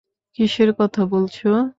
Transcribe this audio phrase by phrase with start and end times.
[0.39, 1.37] কিসের কথা বলছ?